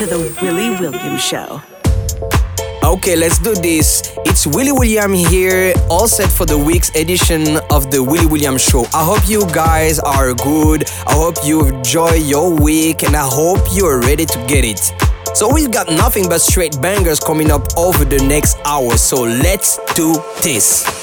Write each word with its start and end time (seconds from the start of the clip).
To 0.00 0.06
the 0.06 0.34
Willy 0.40 0.70
Williams 0.70 1.22
Show. 1.22 1.60
Okay, 2.82 3.16
let's 3.16 3.38
do 3.38 3.54
this. 3.54 4.16
It's 4.24 4.46
Willy 4.46 4.72
William 4.72 5.12
here, 5.12 5.74
all 5.90 6.08
set 6.08 6.30
for 6.30 6.46
the 6.46 6.56
week's 6.56 6.88
edition 6.96 7.58
of 7.68 7.90
the 7.90 8.02
Willy 8.02 8.24
William 8.24 8.56
Show. 8.56 8.86
I 8.94 9.04
hope 9.04 9.28
you 9.28 9.44
guys 9.52 9.98
are 9.98 10.32
good. 10.32 10.88
I 11.06 11.12
hope 11.12 11.36
you 11.44 11.66
enjoy 11.66 12.14
your 12.14 12.50
week, 12.50 13.02
and 13.02 13.14
I 13.14 13.28
hope 13.28 13.60
you 13.74 13.84
are 13.84 14.00
ready 14.00 14.24
to 14.24 14.38
get 14.48 14.64
it. 14.64 14.80
So, 15.36 15.52
we've 15.52 15.70
got 15.70 15.88
nothing 15.88 16.30
but 16.30 16.40
straight 16.40 16.80
bangers 16.80 17.20
coming 17.20 17.50
up 17.50 17.76
over 17.76 18.06
the 18.06 18.24
next 18.24 18.56
hour. 18.64 18.96
So, 18.96 19.24
let's 19.24 19.78
do 19.92 20.14
this. 20.40 20.99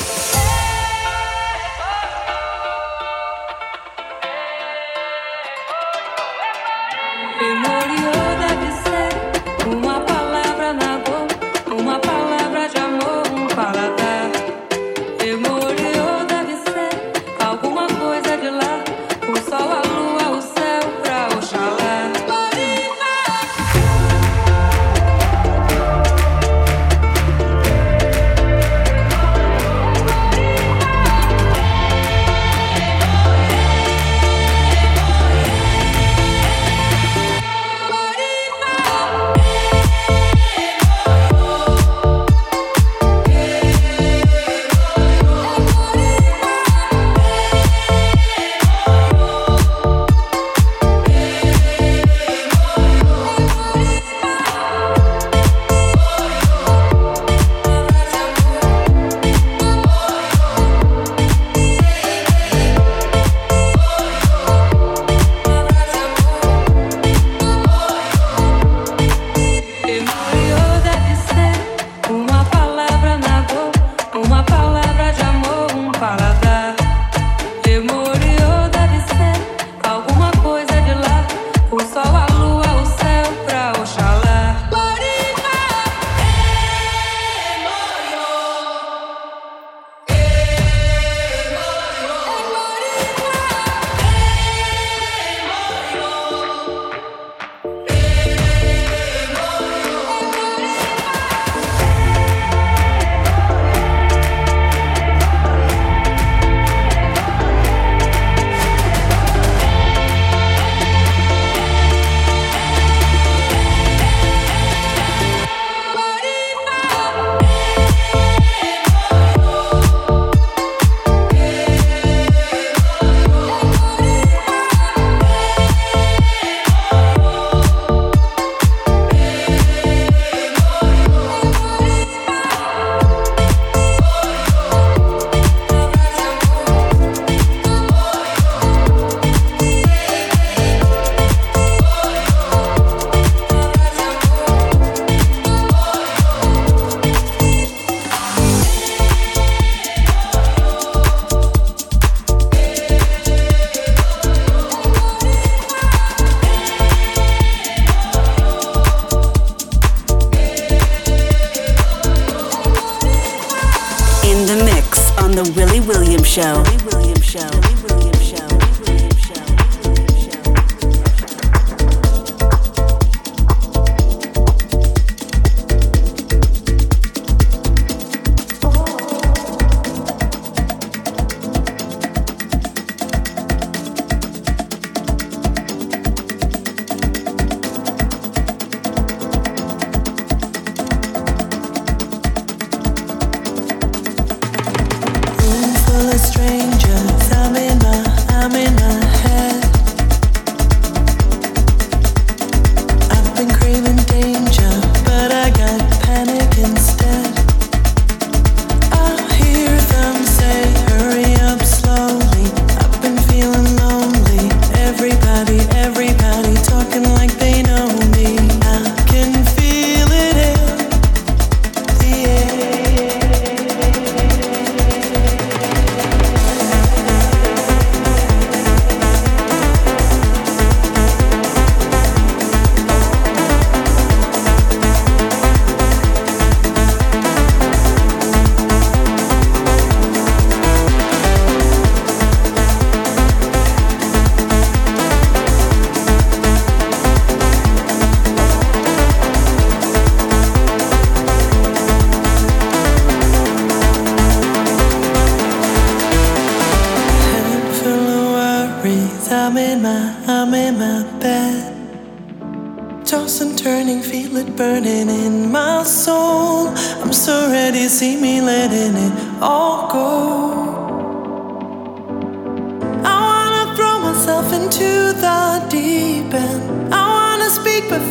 the 165.37 165.53
Willy 165.55 165.79
Williams 165.81 166.27
Show. 166.27 166.63
Willy 166.63 166.83
Williams 166.85 167.23
Show. 167.23 168.06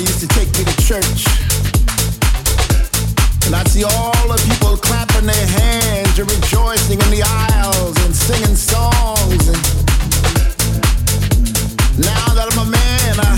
used 0.00 0.20
to 0.20 0.28
take 0.28 0.48
me 0.56 0.64
to 0.64 0.76
church. 0.80 1.26
And 3.44 3.54
I'd 3.54 3.68
see 3.68 3.84
all 3.84 4.28
the 4.28 4.40
people 4.48 4.76
clapping 4.76 5.26
their 5.26 5.46
hands 5.46 6.18
and 6.18 6.30
rejoicing 6.30 7.00
in 7.00 7.10
the 7.10 7.22
aisles 7.26 7.96
and 8.04 8.14
singing 8.14 8.56
songs. 8.56 9.44
And 9.50 9.60
now 12.00 12.26
that 12.32 12.48
I'm 12.48 12.64
a 12.64 12.68
man, 12.70 13.14
I, 13.20 13.36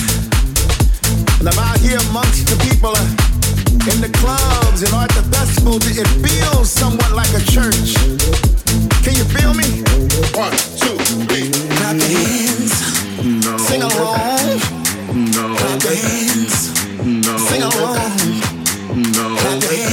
and 1.40 1.49
I'm 1.49 1.59
out 1.59 1.78
here 1.81 1.99
amongst 2.11 2.47
the 2.47 2.59
people 2.62 2.95
uh, 2.95 3.90
in 3.90 3.99
the 3.99 4.12
clubs 4.23 4.83
and 4.83 4.95
at 4.95 5.11
the 5.19 5.25
festivals, 5.35 5.83
it 5.90 6.07
feels 6.23 6.71
somewhat 6.71 7.11
like 7.12 7.33
a 7.35 7.42
church. 7.50 7.99
Can 9.02 9.19
you 9.19 9.26
feel 9.26 9.54
me? 9.54 9.83
One, 10.38 10.54
two, 10.78 10.95
three. 11.26 11.50
Clap 11.81 11.97
your 11.99 12.12
hands. 12.12 12.71
No. 13.25 13.57
Sing 13.59 13.83
along. 13.83 14.81
No. 15.14 15.54
Dance. 15.78 16.73
No. 17.04 17.37
Sing 17.37 17.62
along. 17.62 18.40
No. 19.12 19.37
Dance. 19.61 19.91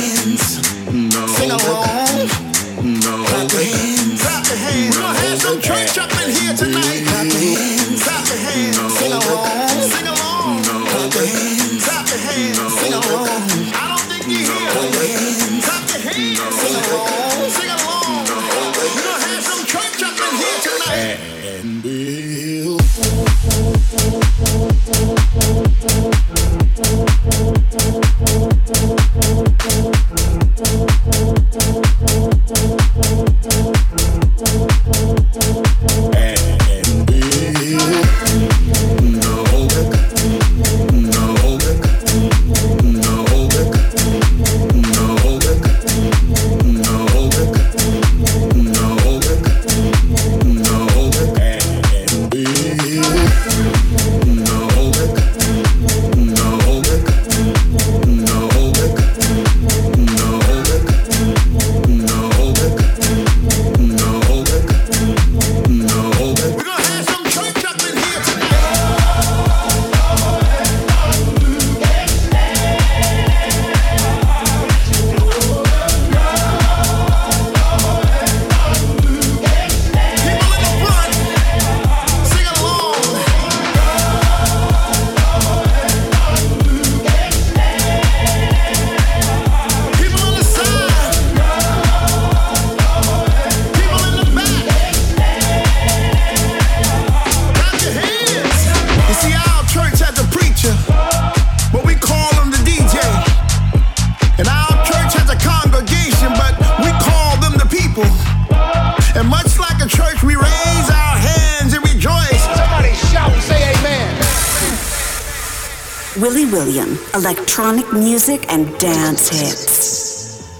electronic 117.20 117.92
music, 117.92 118.46
and 118.50 118.66
dance 118.80 119.28
hits. 119.28 120.58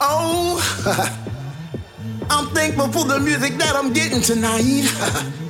Oh, 0.00 0.56
I'm 2.30 2.46
thankful 2.54 2.88
for 2.88 3.04
the 3.04 3.20
music 3.20 3.52
that 3.58 3.76
I'm 3.76 3.92
getting 3.92 4.22
tonight. 4.22 4.86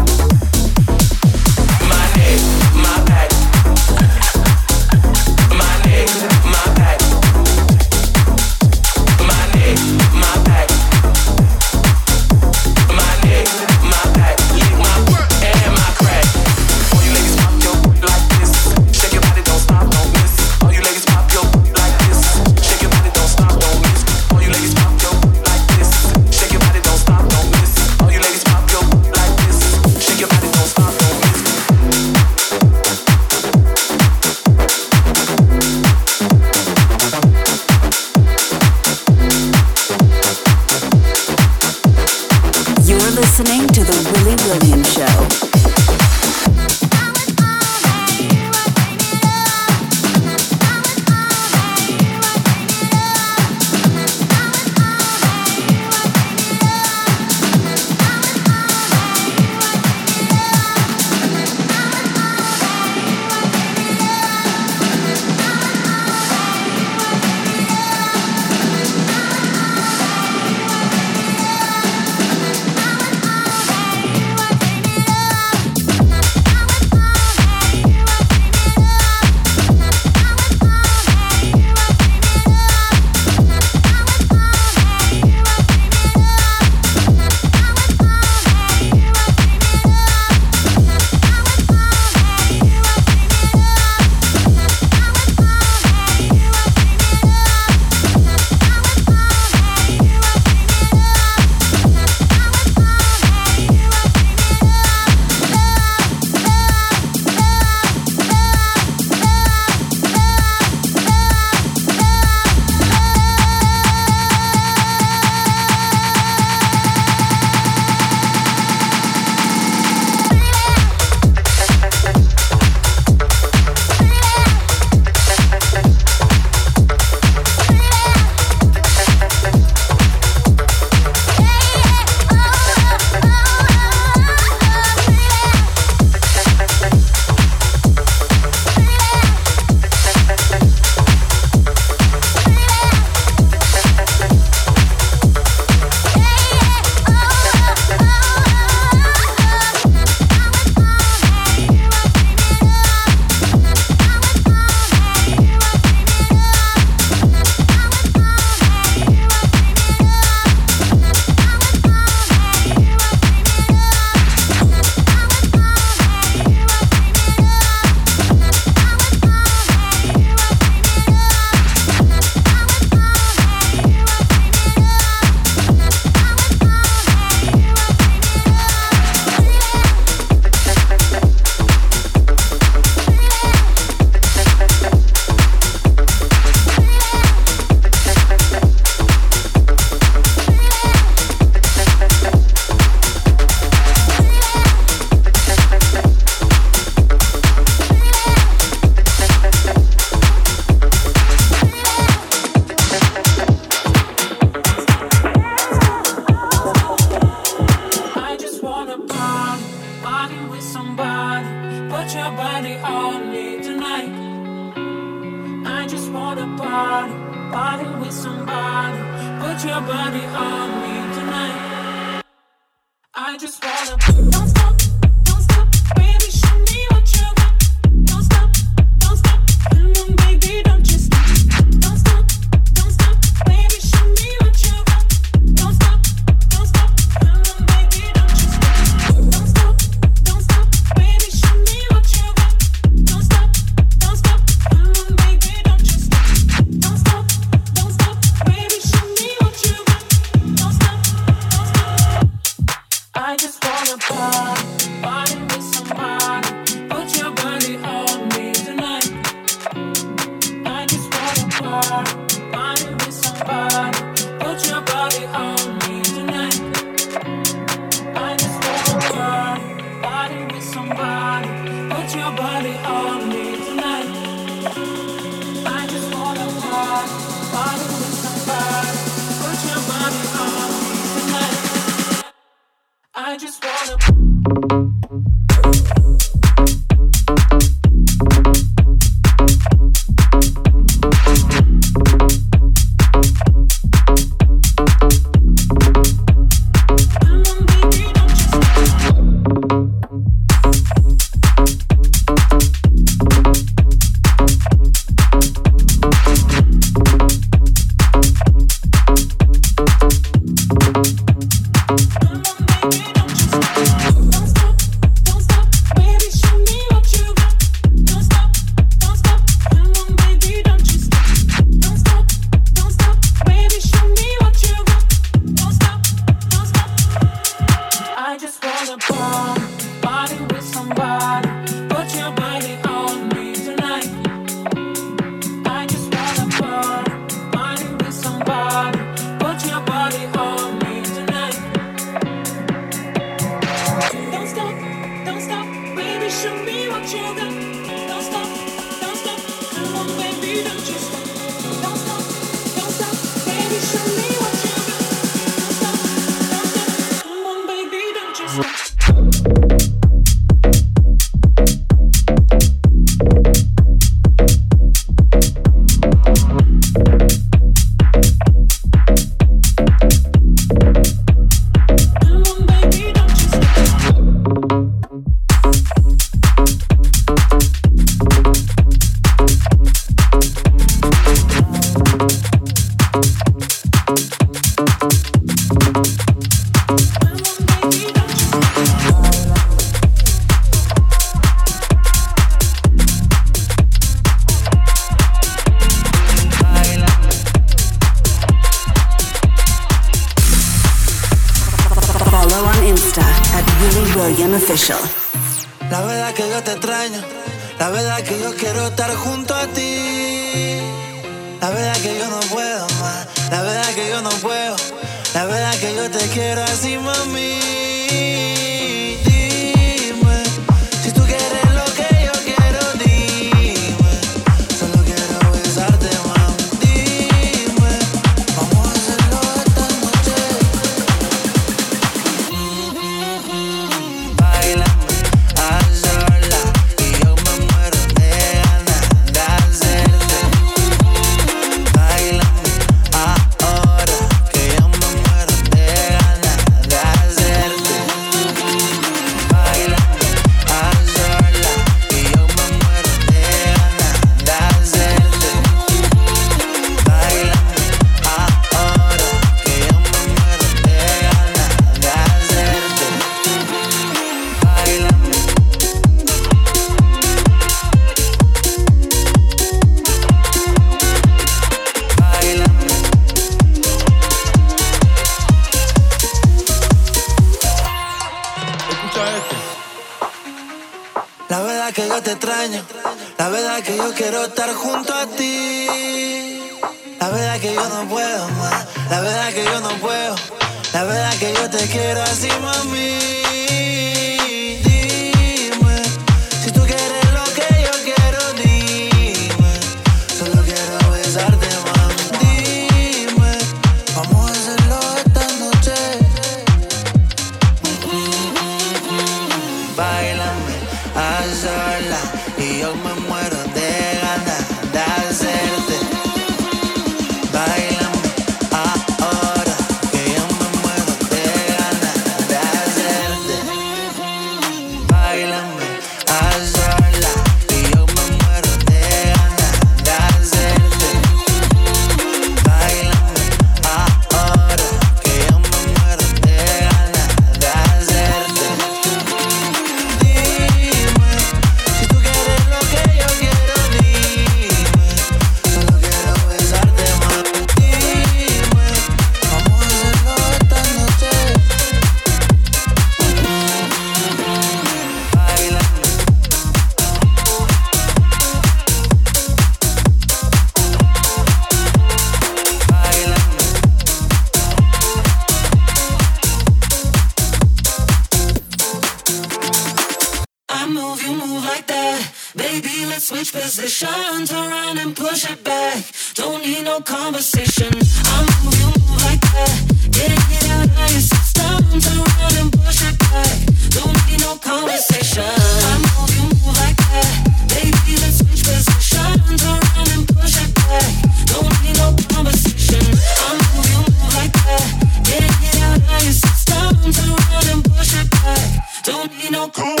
switch 573.21 573.53
positions 573.53 574.51
around 574.51 574.97
and 574.97 575.15
push 575.15 575.47
it 575.47 575.63
back. 575.63 576.03
Don't 576.33 576.63
need 576.65 576.83
no 576.83 576.99
conversation. 577.01 577.93
I 577.93 578.37
move 578.63 578.73
you 578.81 578.89
move 578.97 579.21
like 579.21 579.41
that. 579.53 579.77
Get 580.09 580.31
it 580.33 580.65
out 580.73 580.89
of 580.89 581.11
your 581.13 581.21
system. 581.21 582.01
Turn 582.01 582.17
around 582.17 582.55
and 582.57 582.71
push 582.73 583.05
it 583.05 583.17
back. 583.19 583.57
Don't 583.93 584.17
need 584.25 584.41
no 584.41 584.55
conversation. 584.57 585.45
I 585.45 585.93
move 586.01 586.33
you 586.33 586.45
move 586.49 586.77
like 586.81 586.97
that. 586.97 587.29
Baby, 587.69 588.17
let's 588.25 588.41
switch 588.41 588.65
positions 588.65 589.61
around 589.69 590.09
and 590.17 590.25
push 590.33 590.57
it 590.57 590.73
back. 590.73 591.13
Don't 591.45 591.75
need 591.85 591.97
no 592.01 592.17
conversation. 592.33 593.05
I 593.05 593.53
move 593.53 593.89
you 593.93 594.01
move 594.01 594.33
like 594.33 594.55
that. 594.65 594.87
Get 595.29 595.45
it 595.45 595.77
out 595.85 596.01
of 596.01 596.23
your 596.25 596.37
system. 596.41 596.89
Turn 597.13 597.29
around 597.37 597.67
and 597.69 597.83
push 597.85 598.17
it 598.17 598.27
back. 598.41 599.03
Don't 599.05 599.29
need 599.37 599.51
no 599.51 599.69
conversation. 599.69 600.00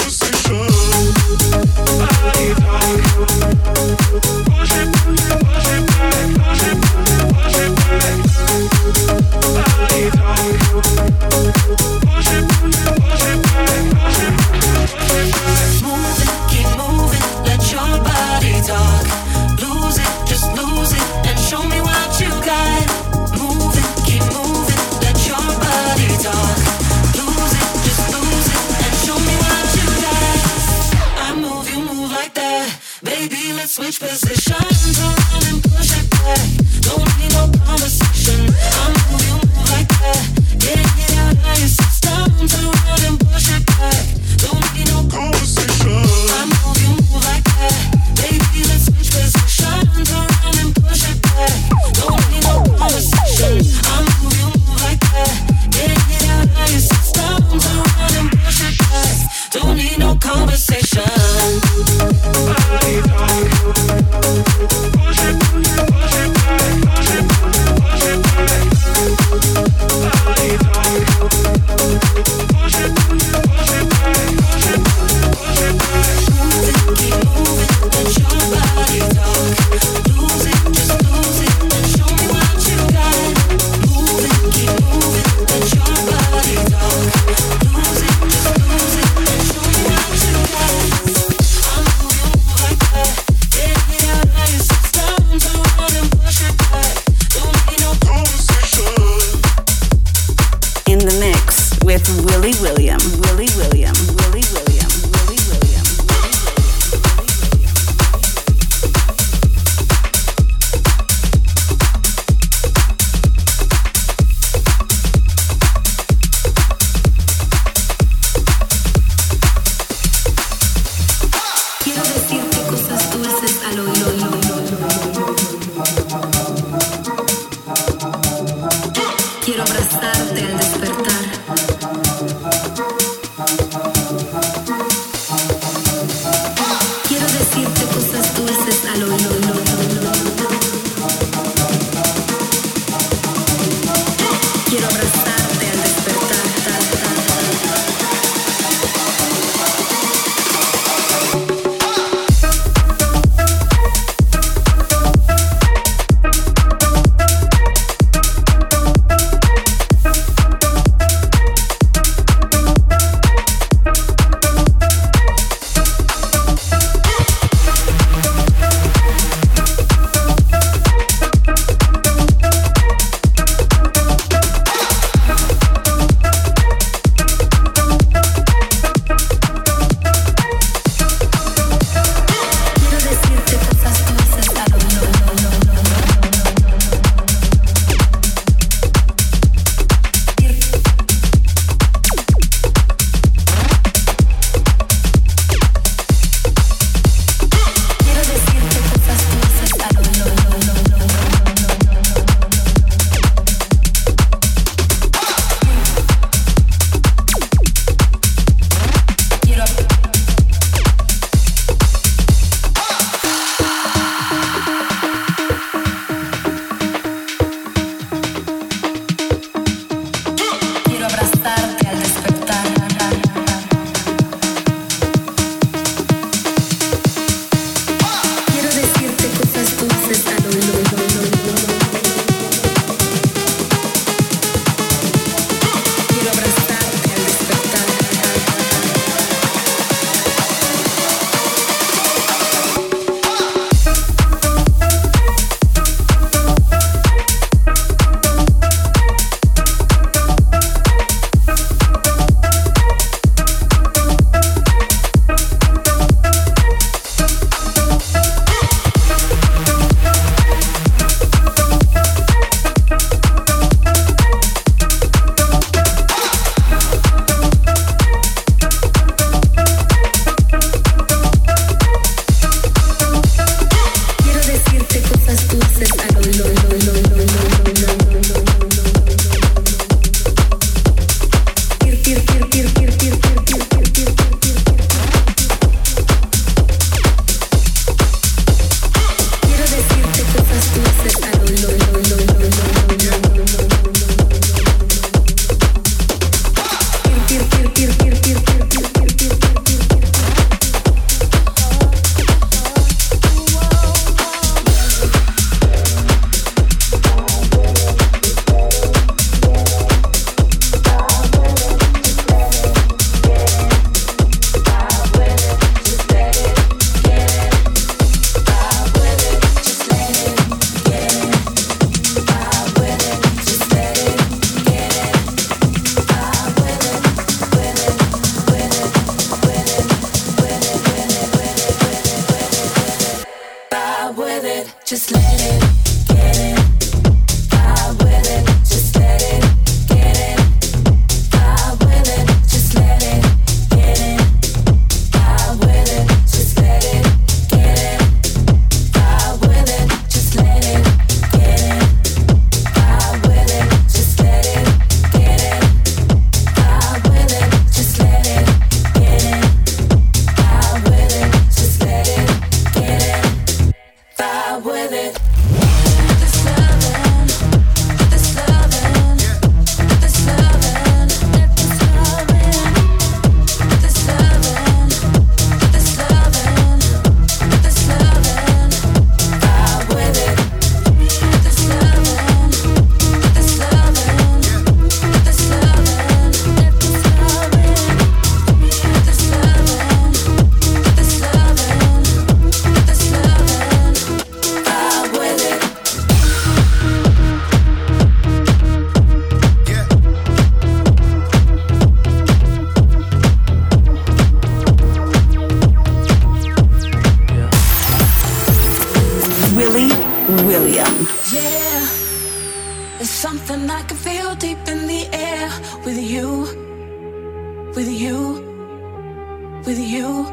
With 417.75 417.89
you, 417.89 419.61
with 419.65 419.79
you. 419.79 420.25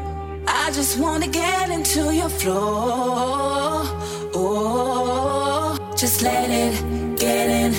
I 0.47 0.71
just 0.71 0.99
wanna 0.99 1.27
get 1.27 1.69
into 1.69 2.13
your 2.13 2.29
flow. 2.29 3.83
Oh, 4.35 5.77
just 5.95 6.21
let 6.21 6.49
it 6.49 7.17
get 7.17 7.49
in, 7.49 7.71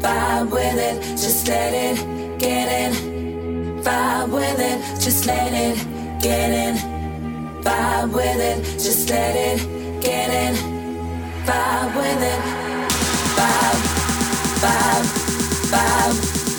vibe 0.00 0.50
with 0.50 0.78
it. 0.78 1.00
Just 1.10 1.46
let 1.48 1.72
it 1.74 1.96
get 2.38 2.68
in, 2.82 3.82
vibe 3.82 4.30
with 4.30 4.58
it. 4.58 4.78
Just 5.00 5.26
let 5.26 5.52
it 5.52 5.76
get 6.22 6.50
in, 6.50 6.74
vibe 7.62 8.12
with 8.12 8.40
it. 8.40 8.62
Just 8.78 9.10
let 9.10 9.36
it 9.36 9.58
get 10.00 10.30
in, 10.30 10.54
vibe 11.44 11.96
with 11.96 12.22
it. 12.32 12.40
Vibe, 13.36 13.80
vibe, 14.62 15.06
vibe, 15.72 16.39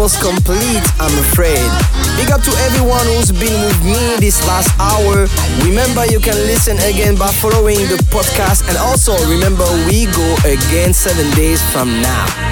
almost 0.00 0.22
complete, 0.22 0.82
I'm 0.98 1.12
afraid. 1.18 1.60
Big 2.16 2.30
up 2.32 2.40
to 2.40 2.50
everyone 2.64 3.04
who's 3.04 3.30
been 3.30 3.52
with 3.66 3.84
me 3.84 4.16
this 4.16 4.40
last 4.46 4.72
hour. 4.80 5.28
Remember, 5.62 6.06
you 6.06 6.20
can 6.20 6.36
listen 6.48 6.78
again 6.78 7.16
by 7.16 7.30
following 7.30 7.76
the 7.76 8.00
podcast, 8.08 8.66
and 8.66 8.78
also 8.78 9.12
remember, 9.28 9.66
we 9.88 10.06
go 10.06 10.36
again 10.46 10.94
seven 10.94 11.30
days 11.36 11.60
from 11.70 12.00
now. 12.00 12.49